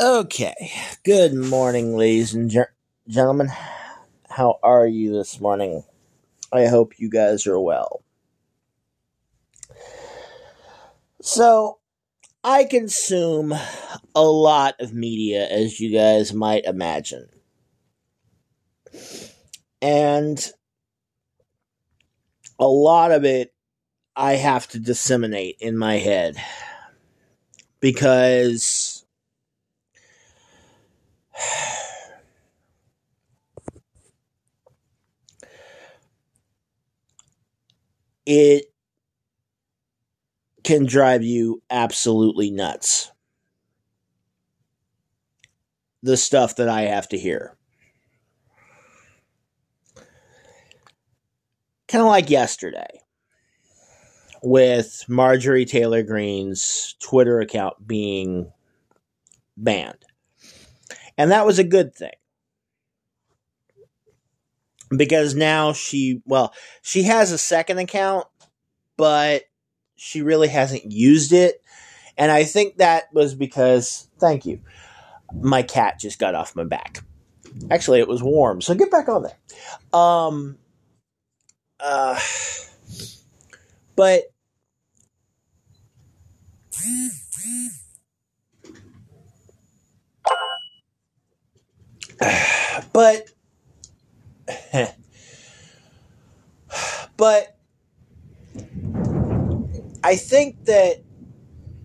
[0.00, 0.70] Okay.
[1.02, 2.72] Good morning, ladies and ger-
[3.08, 3.48] gentlemen.
[4.30, 5.82] How are you this morning?
[6.52, 8.04] I hope you guys are well.
[11.20, 11.78] So,
[12.44, 13.52] I consume
[14.14, 17.28] a lot of media, as you guys might imagine.
[19.82, 20.38] And
[22.60, 23.52] a lot of it
[24.14, 26.36] I have to disseminate in my head
[27.80, 28.97] because
[38.26, 38.66] it
[40.62, 43.10] can drive you absolutely nuts.
[46.02, 47.56] The stuff that I have to hear.
[51.88, 53.00] Kind of like yesterday
[54.42, 58.52] with Marjorie Taylor Greene's Twitter account being
[59.56, 60.04] banned.
[61.18, 62.12] And that was a good thing.
[64.96, 68.26] Because now she, well, she has a second account,
[68.96, 69.42] but
[69.96, 71.60] she really hasn't used it.
[72.16, 74.60] And I think that was because, thank you,
[75.34, 77.02] my cat just got off my back.
[77.70, 80.00] Actually, it was warm, so get back on there.
[80.00, 80.56] Um,
[81.80, 82.18] uh,
[83.96, 84.22] but
[92.98, 93.30] but
[97.16, 97.56] but
[100.02, 101.04] I think that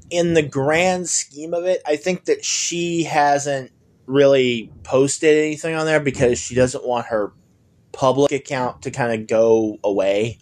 [0.09, 3.71] in the grand scheme of it, I think that she hasn't
[4.07, 7.31] really posted anything on there because she doesn't want her
[7.91, 10.39] public account to kind of go away.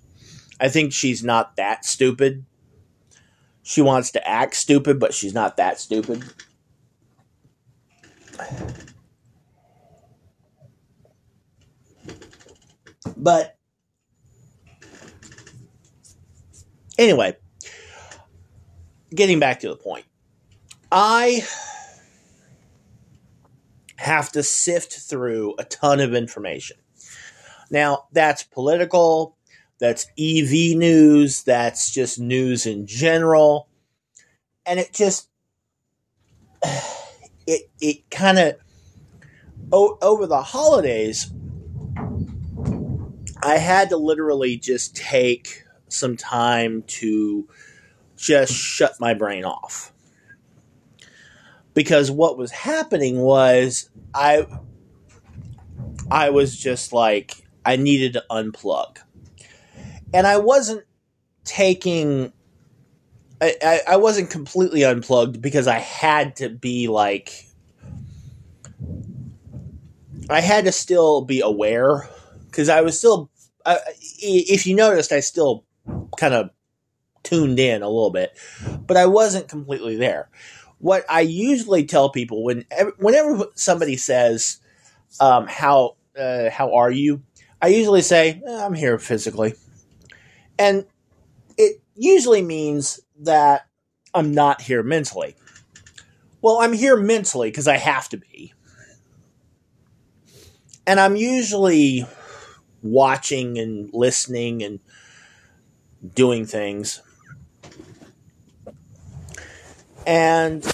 [0.62, 2.46] I think she's not that stupid.
[3.62, 6.24] She wants to act stupid, but she's not that stupid.
[13.22, 13.56] But
[16.98, 17.38] anyway,
[19.14, 20.06] getting back to the point.
[20.92, 21.46] I
[23.98, 26.78] have to sift through a ton of information.
[27.70, 29.38] Now, that's political,
[29.80, 33.70] that's EV news, that's just news in general.
[34.66, 35.30] And it just
[37.48, 38.56] it it kind of
[39.72, 41.32] over the holidays
[43.44, 47.48] I had to literally just take some time to
[48.16, 49.92] just shut my brain off.
[51.74, 54.46] Because what was happening was I
[56.10, 57.36] I was just like
[57.66, 58.98] I needed to unplug.
[60.14, 60.84] And I wasn't
[61.46, 62.34] taking
[63.42, 67.48] I, I, I wasn't completely unplugged because I had to be like
[70.30, 72.08] I had to still be aware
[72.46, 73.31] because I was still
[73.66, 73.78] uh,
[74.20, 75.66] if you noticed, I still
[76.18, 76.50] kind of
[77.24, 78.38] tuned in a little bit,
[78.88, 80.30] but I wasn't completely there.
[80.80, 82.66] What I usually tell people when
[82.98, 84.60] whenever somebody says,
[85.20, 87.22] um, "How uh, how are you?"
[87.62, 89.54] I usually say, eh, "I'm here physically,"
[90.58, 90.86] and
[91.58, 93.68] it usually means that
[94.14, 95.36] I'm not here mentally.
[96.42, 98.54] Well, I'm here mentally because I have to be,
[100.88, 102.08] and I'm usually
[102.82, 104.80] watching and listening and
[106.16, 107.02] doing things.
[110.08, 110.66] And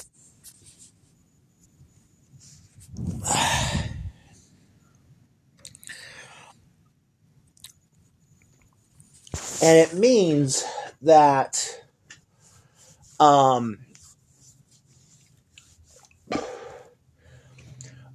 [9.62, 10.64] and it means
[11.02, 11.82] that
[13.20, 13.80] um,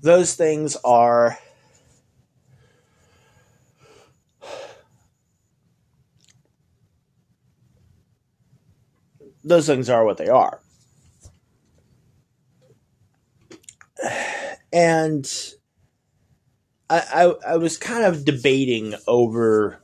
[0.00, 1.38] those things are
[9.44, 10.60] those things are what they are.
[14.72, 15.30] And
[16.88, 17.02] I,
[17.44, 19.80] I, I was kind of debating over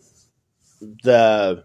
[0.81, 1.65] the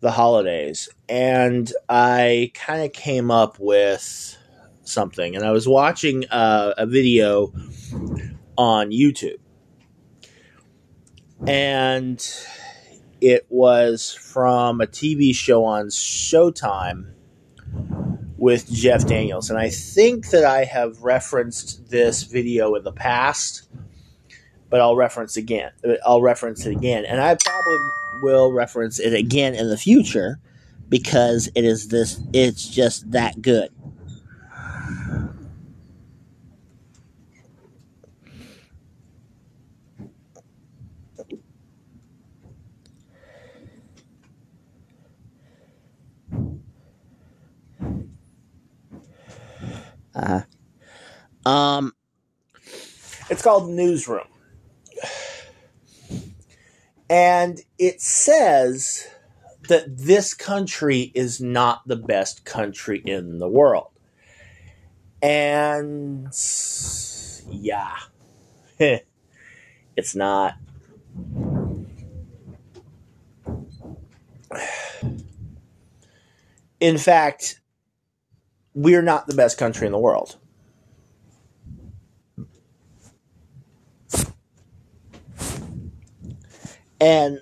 [0.00, 4.36] the holidays and I kind of came up with
[4.82, 7.52] something and I was watching a video
[8.56, 9.38] on YouTube
[11.46, 12.24] and
[13.22, 17.12] it was from a TV show on Showtime
[18.36, 19.48] with Jeff Daniels.
[19.48, 23.68] And I think that I have referenced this video in the past,
[24.68, 25.70] but I'll reference again.
[26.04, 27.04] I'll reference it again.
[27.04, 27.78] And I probably
[28.24, 30.40] will reference it again in the future
[30.88, 33.70] because it is this it's just that good.
[50.14, 50.42] Uh.
[51.44, 51.92] Um,
[53.30, 54.26] It's called Newsroom.
[57.08, 59.06] And it says
[59.68, 63.90] that this country is not the best country in the world.
[65.20, 66.28] And
[67.50, 67.96] yeah,
[68.78, 70.54] it's not.
[76.80, 77.60] In fact,
[78.74, 80.36] we're not the best country in the world.
[87.00, 87.40] And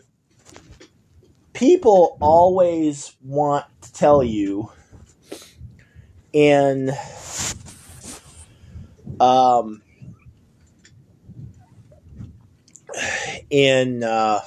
[1.53, 4.73] people always want to tell you
[6.33, 6.91] in
[9.21, 9.83] um
[13.51, 14.41] in uh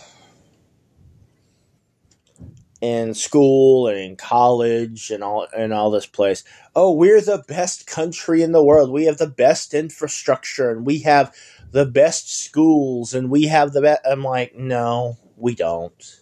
[2.84, 6.44] in school and in college and all and all this place.
[6.76, 8.92] Oh, we're the best country in the world.
[8.92, 11.34] We have the best infrastructure and we have
[11.72, 14.02] the best schools and we have the best.
[14.06, 16.20] I'm like, no, we don't.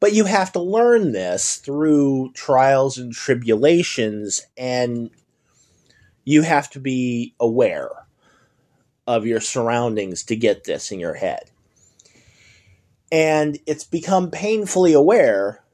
[0.00, 5.10] But you have to learn this through trials and tribulations, and
[6.24, 7.90] you have to be aware
[9.06, 11.50] of your surroundings to get this in your head.
[13.10, 15.64] And it's become painfully aware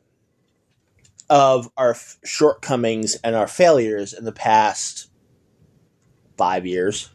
[1.29, 5.09] of our f- shortcomings and our failures in the past
[6.37, 7.11] five years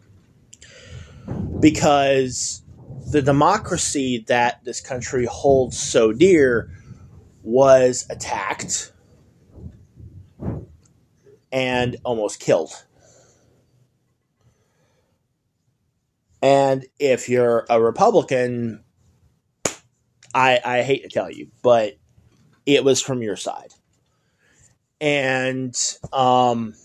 [1.59, 2.63] because
[3.11, 6.69] the democracy that this country holds so dear
[7.43, 8.91] was attacked
[11.51, 12.71] and almost killed.
[16.41, 18.83] And if you're a Republican,
[20.33, 21.97] I, I hate to tell you, but
[22.65, 23.73] it was from your side.
[25.01, 25.75] And
[26.11, 26.75] um,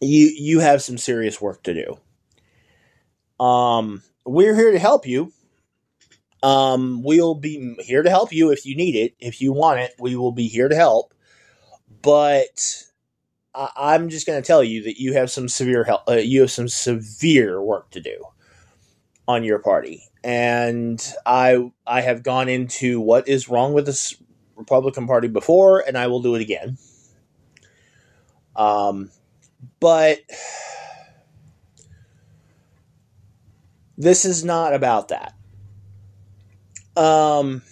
[0.00, 3.44] you you have some serious work to do.
[3.44, 5.32] Um, we're here to help you.
[6.42, 9.14] Um, we'll be here to help you if you need it.
[9.18, 11.14] If you want it, we will be here to help.
[12.02, 12.84] But
[13.54, 16.02] I- I'm just going to tell you that you have some severe help.
[16.08, 18.24] Uh, you have some severe work to do
[19.26, 24.16] on your party, and I I have gone into what is wrong with this
[24.56, 26.78] Republican Party before, and I will do it again.
[28.56, 29.10] Um,
[29.80, 30.20] but
[33.96, 35.34] this is not about that.
[36.96, 37.62] Um,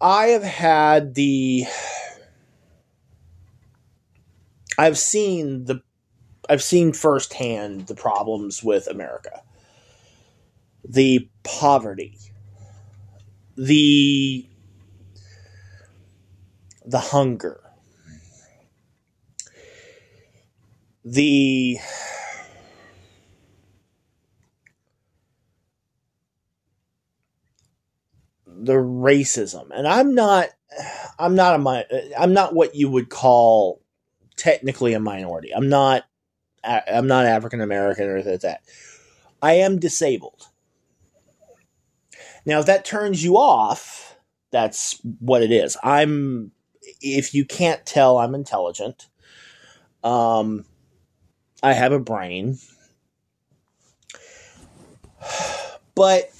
[0.00, 1.64] I have had the.
[4.76, 5.82] I've seen the.
[6.48, 9.42] I've seen firsthand the problems with America.
[10.86, 12.18] The poverty.
[13.56, 14.46] The.
[16.86, 17.60] The hunger.
[21.04, 21.78] The
[28.64, 30.48] the racism and i'm not
[31.18, 33.80] i'm not a i'm not what you would call
[34.36, 36.04] technically a minority i'm not
[36.64, 38.62] i'm not african american or that that.
[39.42, 40.48] I am disabled.
[42.46, 44.16] Now if that turns you off
[44.50, 45.76] that's what it is.
[45.82, 46.52] I'm
[47.00, 49.08] if you can't tell i'm intelligent.
[50.02, 50.64] Um
[51.62, 52.58] i have a brain.
[55.96, 56.32] But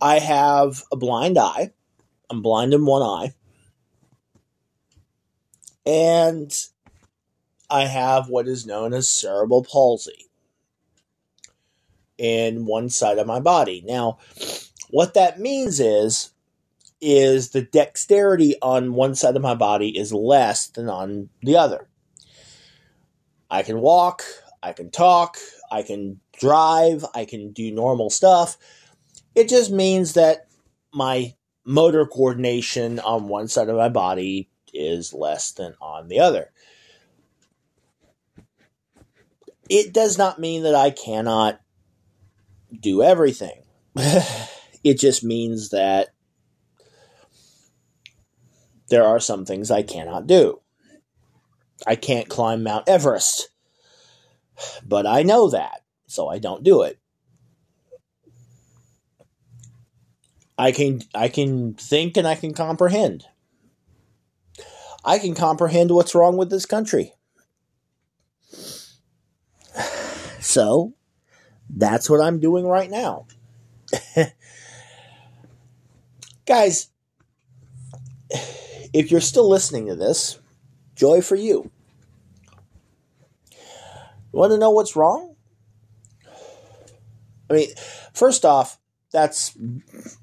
[0.00, 1.72] I have a blind eye.
[2.30, 3.34] I'm blind in one eye.
[5.86, 6.54] And
[7.70, 10.28] I have what is known as cerebral palsy
[12.16, 13.82] in one side of my body.
[13.86, 14.18] Now,
[14.90, 16.32] what that means is
[17.00, 21.88] is the dexterity on one side of my body is less than on the other.
[23.50, 24.24] I can walk,
[24.62, 25.38] I can talk,
[25.70, 28.56] I can drive, I can do normal stuff.
[29.38, 30.48] It just means that
[30.92, 31.32] my
[31.64, 36.50] motor coordination on one side of my body is less than on the other.
[39.68, 41.60] It does not mean that I cannot
[42.80, 43.62] do everything.
[43.94, 46.08] it just means that
[48.88, 50.62] there are some things I cannot do.
[51.86, 53.50] I can't climb Mount Everest,
[54.84, 56.97] but I know that, so I don't do it.
[60.58, 63.26] I can I can think and I can comprehend.
[65.04, 67.14] I can comprehend what's wrong with this country.
[70.40, 70.94] So
[71.68, 73.26] that's what I'm doing right now.
[76.46, 76.88] Guys,
[78.30, 80.38] if you're still listening to this,
[80.94, 81.70] joy for you.
[84.32, 85.34] Want to know what's wrong?
[87.50, 87.68] I mean,
[88.14, 88.78] first off,
[89.12, 89.56] that's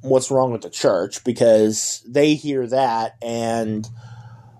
[0.01, 3.87] what's wrong with the church because they hear that and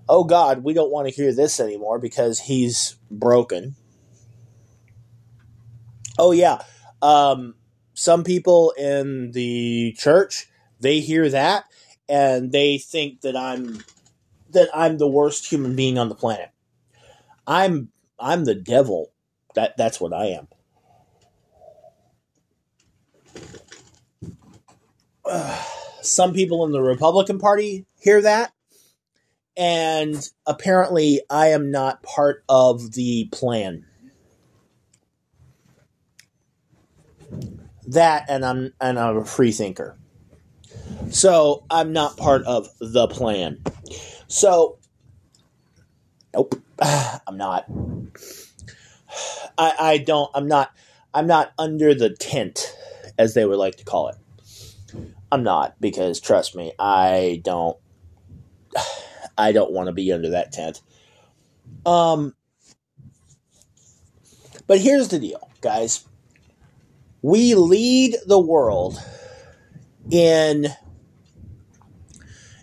[0.08, 3.74] oh God, we don't want to hear this anymore because he's broken.
[6.18, 6.62] Oh yeah,
[7.02, 7.54] um,
[7.94, 10.48] some people in the church
[10.80, 11.64] they hear that
[12.08, 13.82] and they think that I'm
[14.50, 16.50] that I'm the worst human being on the planet.
[17.46, 19.12] I'm I'm the devil.
[19.54, 20.48] That that's what I am.
[26.02, 28.52] some people in the Republican Party hear that,
[29.56, 33.86] and apparently I am not part of the plan.
[37.88, 39.96] That and I'm and I'm a free thinker.
[41.10, 43.62] So I'm not part of the plan.
[44.26, 44.78] So
[46.34, 47.66] nope, I'm not.
[49.58, 50.72] I, I don't I'm not
[51.14, 52.76] I'm not under the tent,
[53.18, 54.16] as they would like to call it.
[55.30, 57.76] I'm not because trust me, I don't
[59.38, 60.80] I don't want to be under that tent.
[61.84, 62.34] Um
[64.66, 66.06] but here's the deal, guys.
[67.22, 69.00] We lead the world
[70.10, 70.66] in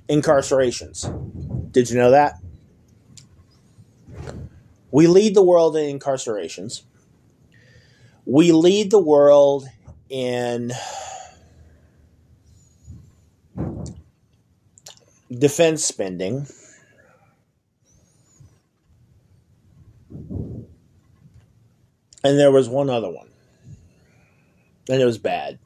[0.09, 1.71] incarcerations.
[1.71, 2.35] Did you know that?
[4.91, 6.83] We lead the world in incarcerations.
[8.25, 9.65] We lead the world
[10.09, 10.71] in
[15.39, 16.47] defense spending.
[22.25, 23.29] And there was one other one.
[24.89, 25.59] And it was bad.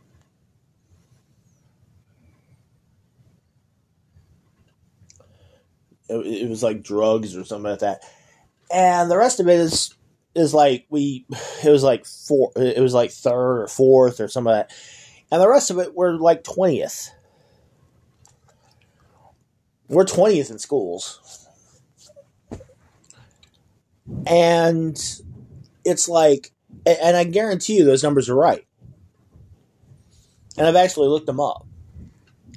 [6.09, 8.01] It, it was like drugs or something like that.
[8.71, 9.93] And the rest of it is
[10.35, 11.25] is like we
[11.63, 14.77] it was like four it was like third or fourth or something like that.
[15.31, 17.11] And the rest of it were like twentieth.
[19.89, 21.47] We're twentieth in schools.
[24.25, 24.97] And
[25.83, 26.51] it's like
[26.85, 28.65] and I guarantee you those numbers are right.
[30.57, 31.65] And I've actually looked them up.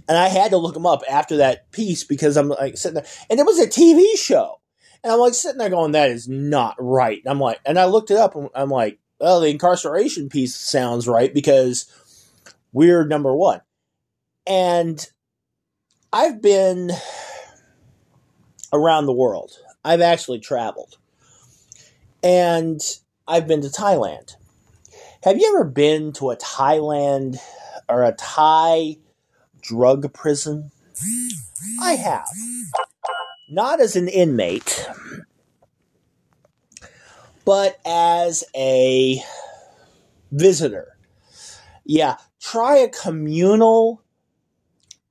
[0.09, 3.07] And I had to look them up after that piece because I'm like sitting there,
[3.29, 4.61] and it was a TV show.
[5.03, 7.21] And I'm like sitting there going, that is not right.
[7.25, 10.57] And I'm like, and I looked it up and I'm like, well, the incarceration piece
[10.57, 11.87] sounds right because
[12.73, 13.61] we're number one.
[14.47, 15.05] And
[16.13, 16.91] I've been
[18.73, 19.53] around the world.
[19.85, 20.97] I've actually traveled.
[22.23, 22.81] And
[23.27, 24.35] I've been to Thailand.
[25.23, 27.39] Have you ever been to a Thailand
[27.89, 28.97] or a Thai
[29.61, 30.71] drug prison?
[31.81, 32.27] I have.
[33.49, 34.87] Not as an inmate,
[37.45, 39.23] but as a
[40.31, 40.97] visitor.
[41.85, 44.03] Yeah, try a communal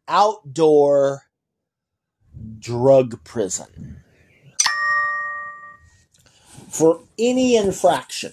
[0.08, 1.24] outdoor
[2.60, 4.02] drug prison
[6.70, 8.32] for any infraction.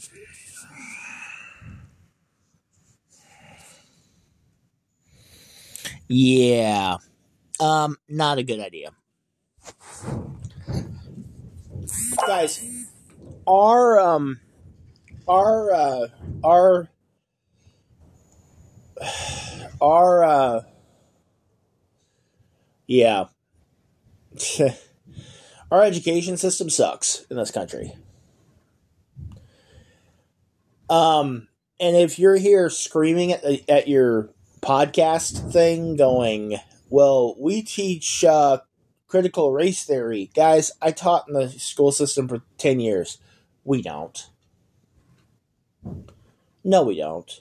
[6.09, 6.99] Yeah.
[7.59, 8.91] Um, not a good idea.
[12.27, 12.65] Guys,
[13.47, 14.41] our um
[15.29, 16.07] our uh
[16.45, 16.89] our
[19.81, 20.61] our uh
[22.87, 23.25] yeah.
[25.71, 27.95] our education system sucks in this country.
[30.89, 34.31] Um and if you're here screaming at at your
[34.63, 38.59] podcast thing going, well, we teach uh,
[39.07, 40.31] critical race theory.
[40.35, 43.19] Guys, I taught in the school system for 10 years.
[43.65, 44.29] We don't.
[46.65, 47.41] No, we don't.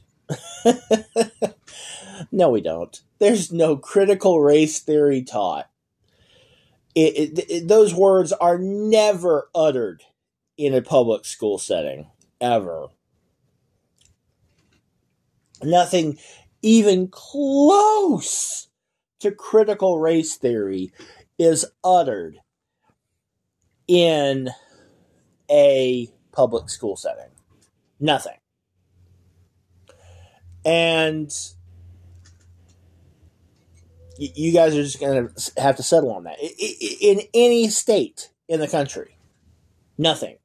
[2.31, 3.01] no, we don't.
[3.19, 5.69] There's no critical race theory taught.
[6.95, 10.03] It, it, it, those words are never uttered
[10.57, 12.09] in a public school setting,
[12.39, 12.87] ever.
[15.61, 16.17] Nothing
[16.61, 18.69] even close
[19.19, 20.91] to critical race theory
[21.37, 22.37] is uttered
[23.87, 24.49] in
[25.49, 27.31] a public school setting.
[27.99, 28.37] Nothing.
[30.63, 31.31] And
[34.17, 36.37] you guys are just going to have to settle on that.
[36.39, 39.17] In any state in the country,
[39.97, 40.37] nothing.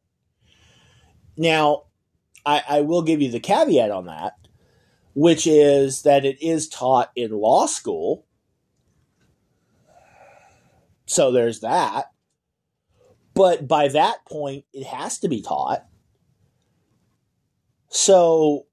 [1.37, 1.85] Now,
[2.45, 4.35] I, I will give you the caveat on that,
[5.15, 8.27] which is that it is taught in law school.
[11.07, 12.07] So there's that.
[13.35, 15.85] But by that point, it has to be taught.
[17.89, 18.67] So,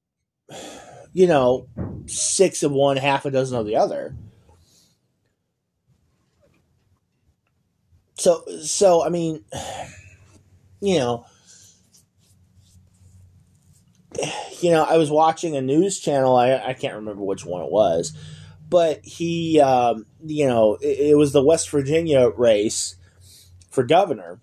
[1.14, 1.68] you know,
[2.06, 4.16] six of one, half a dozen of the other.
[8.18, 9.44] So, so I mean,
[10.82, 11.26] you know,
[14.60, 16.36] you know, I was watching a news channel.
[16.36, 18.18] I, I can't remember which one it was,
[18.68, 22.96] but he, um, you know, it, it was the West Virginia race
[23.70, 24.40] for governor,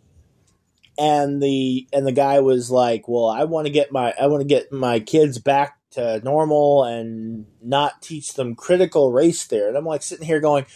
[0.96, 4.42] and the and the guy was like, "Well, I want to get my I want
[4.42, 9.76] to get my kids back to normal and not teach them critical race theory." And
[9.76, 10.66] I'm like sitting here going,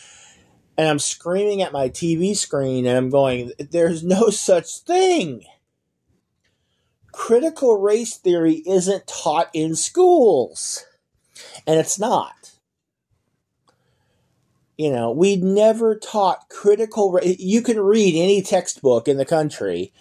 [0.79, 5.45] and I'm screaming at my TV screen, and I'm going, "There's no such thing."
[7.19, 10.85] critical race theory isn't taught in schools.
[11.67, 12.53] And it's not.
[14.77, 17.41] You know, we never taught critical race.
[17.41, 19.93] You can read any textbook in the country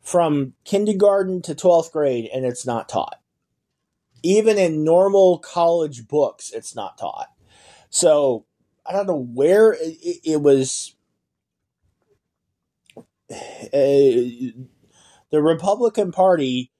[0.00, 3.20] from kindergarten to 12th grade and it's not taught.
[4.24, 7.28] Even in normal college books, it's not taught.
[7.88, 8.46] So
[8.84, 10.94] I don't know where it, it was.
[13.30, 13.34] Uh,
[15.30, 16.70] the Republican Party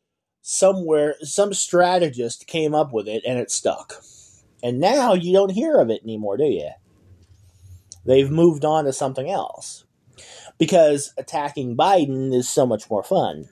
[0.42, 4.02] somewhere some strategist came up with it and it stuck.
[4.62, 6.70] And now you don't hear of it anymore, do you?
[8.04, 9.84] They've moved on to something else.
[10.58, 13.48] Because attacking Biden is so much more fun.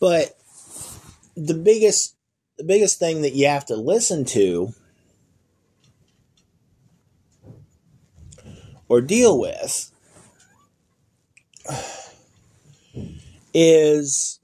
[0.00, 0.36] But
[1.36, 2.16] the biggest
[2.56, 4.74] the biggest thing that you have to listen to
[8.88, 9.92] or deal with
[13.54, 14.40] is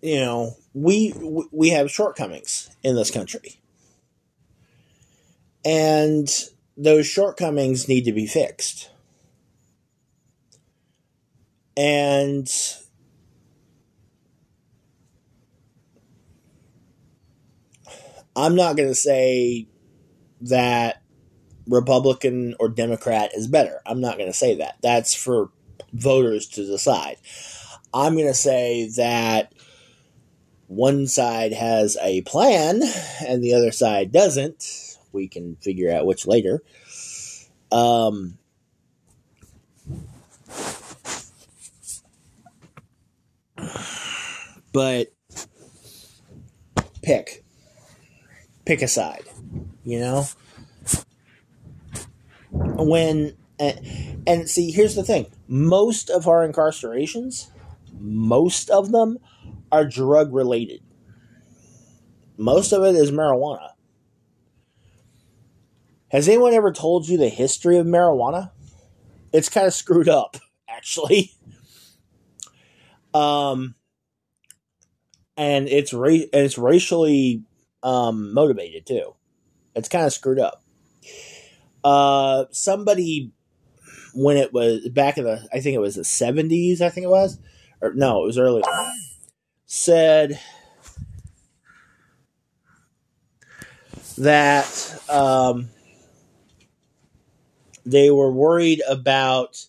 [0.00, 1.14] you know we
[1.52, 3.61] we have shortcomings in this country
[5.64, 6.28] and
[6.76, 8.90] those shortcomings need to be fixed.
[11.76, 12.48] And
[18.34, 19.68] I'm not going to say
[20.42, 21.02] that
[21.66, 23.80] Republican or Democrat is better.
[23.86, 24.76] I'm not going to say that.
[24.82, 25.50] That's for
[25.92, 27.16] voters to decide.
[27.94, 29.52] I'm going to say that
[30.66, 32.82] one side has a plan
[33.26, 36.62] and the other side doesn't we can figure out which later.
[37.70, 38.38] Um,
[44.72, 45.12] but
[47.02, 47.44] pick
[48.64, 49.24] pick a side
[49.84, 50.26] you know?
[52.52, 55.26] When and, and see here's the thing.
[55.48, 57.48] Most of our incarcerations
[57.98, 59.18] most of them
[59.70, 60.80] are drug related
[62.36, 63.71] most of it is marijuana
[66.12, 68.50] has anyone ever told you the history of marijuana?
[69.32, 70.36] It's kind of screwed up,
[70.68, 71.32] actually.
[73.14, 73.74] Um,
[75.38, 77.44] and it's ra- and it's racially
[77.82, 79.14] um, motivated too.
[79.74, 80.62] It's kind of screwed up.
[81.82, 83.32] Uh, somebody
[84.14, 86.82] when it was back in the, I think it was the seventies.
[86.82, 87.38] I think it was,
[87.80, 88.64] or no, it was earlier.
[89.64, 90.38] Said
[94.18, 95.70] that um,
[97.84, 99.64] they were worried about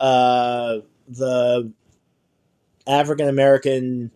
[0.00, 1.72] uh, the
[2.86, 4.10] African American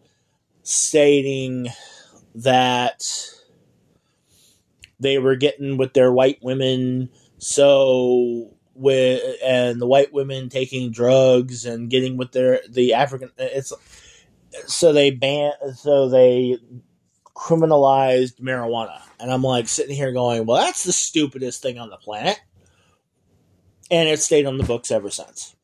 [0.62, 1.68] stating
[2.35, 3.02] that
[4.98, 7.11] they were getting with their white women.
[7.38, 13.72] So with and the white women taking drugs and getting with their the African it's
[14.66, 16.59] so they ban so they
[17.35, 19.00] criminalized marijuana.
[19.18, 22.38] And I'm like sitting here going well that's the stupidest thing on the planet
[23.90, 25.55] and it stayed on the books ever since.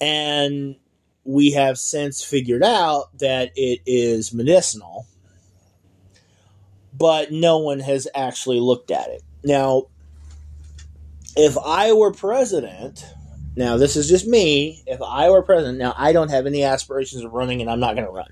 [0.00, 0.76] And
[1.24, 5.06] we have since figured out that it is medicinal,
[6.92, 9.22] but no one has actually looked at it.
[9.44, 9.86] Now,
[11.36, 13.04] if I were president,
[13.56, 17.24] now this is just me, if I were president, now I don't have any aspirations
[17.24, 18.28] of running and I'm not going to run.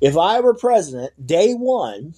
[0.00, 2.14] If I were president, day one,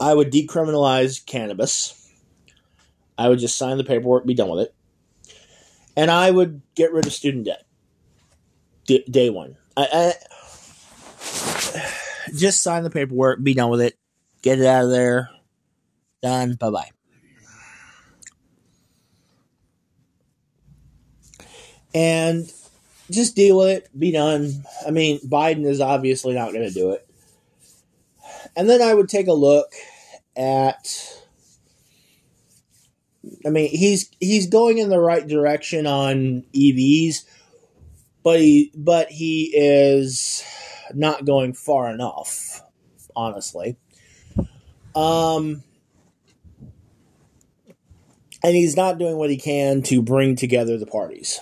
[0.00, 1.94] I would decriminalize cannabis.
[3.16, 4.74] I would just sign the paperwork, be done with it,
[5.96, 7.64] and I would get rid of student debt.
[8.86, 10.12] D- day one, I, I
[12.36, 13.98] just sign the paperwork, be done with it,
[14.42, 15.30] get it out of there,
[16.22, 16.54] done.
[16.54, 16.90] Bye bye.
[21.94, 22.52] And
[23.10, 24.64] just deal with it, be done.
[24.86, 27.07] I mean, Biden is obviously not going to do it.
[28.56, 29.72] And then I would take a look
[30.36, 31.18] at
[33.44, 37.24] I mean, he's he's going in the right direction on EVs,
[38.22, 40.42] but he but he is
[40.94, 42.62] not going far enough,
[43.14, 43.76] honestly.
[44.94, 45.62] Um
[48.42, 51.40] and he's not doing what he can to bring together the parties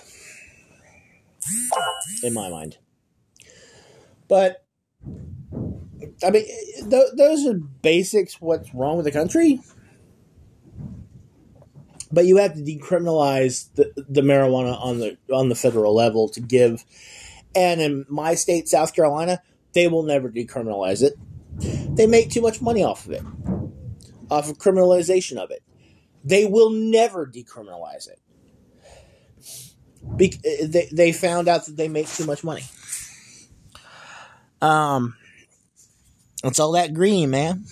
[2.23, 2.77] in my mind.
[4.27, 4.66] But
[6.23, 6.45] I mean,
[6.89, 8.41] th- those are basics.
[8.41, 9.61] What's wrong with the country?
[12.11, 16.39] But you have to decriminalize the, the marijuana on the on the federal level to
[16.39, 16.83] give.
[17.55, 19.41] And in my state, South Carolina,
[19.73, 21.13] they will never decriminalize it.
[21.95, 23.23] They make too much money off of it,
[24.29, 25.63] off of criminalization of it.
[26.23, 28.19] They will never decriminalize it.
[30.15, 32.63] Be- they, they found out that they make too much money.
[34.61, 35.15] Um,
[36.43, 37.65] it's all that green, man.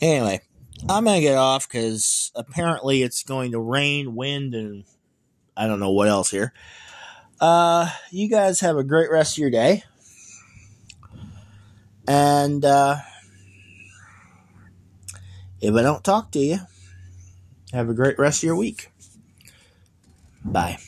[0.00, 0.40] Anyway,
[0.88, 4.84] I'm gonna get off because apparently it's going to rain, wind, and
[5.56, 6.52] I don't know what else here.
[7.40, 9.82] Uh, you guys have a great rest of your day,
[12.06, 12.96] and uh,
[15.60, 16.58] if I don't talk to you,
[17.72, 18.90] have a great rest of your week.
[20.44, 20.78] Bye.